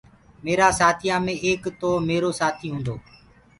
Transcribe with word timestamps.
ميرآ 0.43 0.69
سآٿيآ 0.79 1.15
مي 1.25 1.33
ايڪ 1.45 1.63
تو 1.81 1.89
ميرو 2.09 2.29
سآٿيٚ 2.39 2.71
هونٚدو 2.71 2.95